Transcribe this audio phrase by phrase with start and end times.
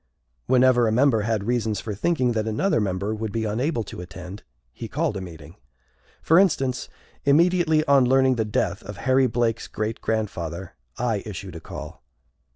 [0.47, 4.41] Whenever a member had reasons for thinking that another member would be unable to attend,
[4.73, 5.57] he called a meeting.
[6.23, 6.89] For instance,
[7.23, 12.01] immediately on learning the death of Harry Blake's great grandfather, I issued a call.